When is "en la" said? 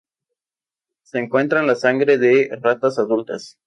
1.59-1.75